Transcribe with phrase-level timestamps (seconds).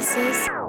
[0.00, 0.59] places.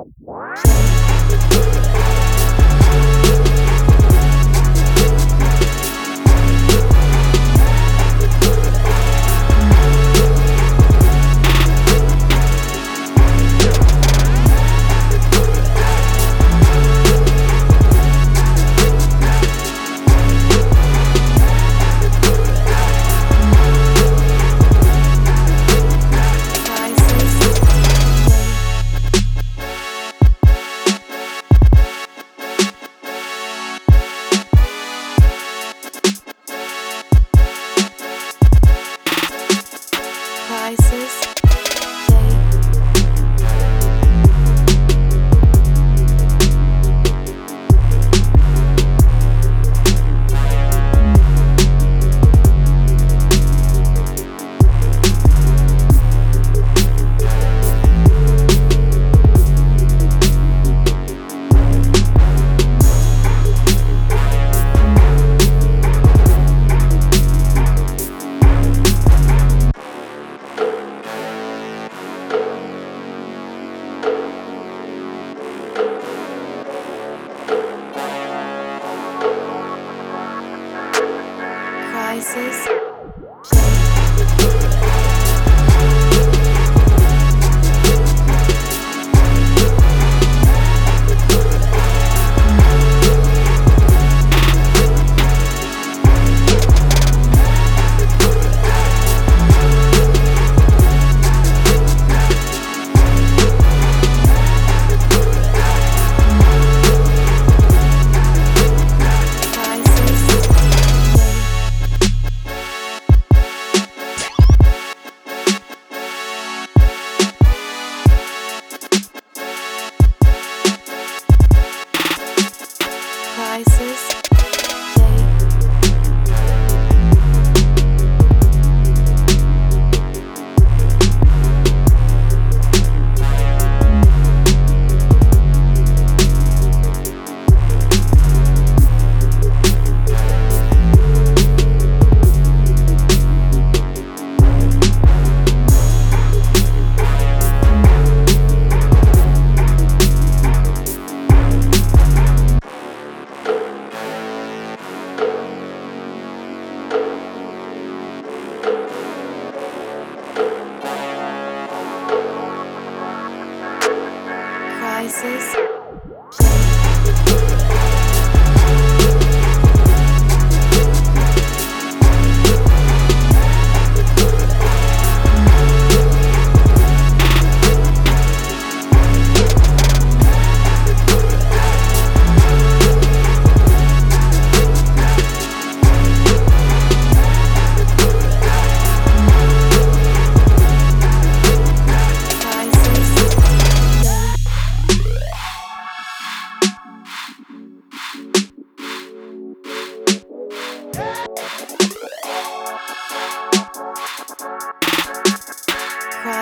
[82.51, 82.81] please.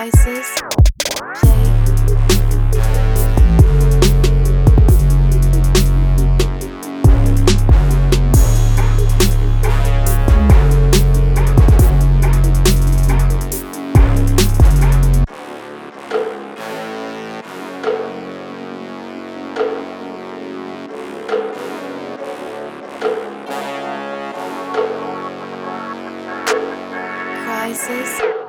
[0.00, 0.56] devices.
[1.04, 1.90] Play.
[27.44, 28.39] crisis.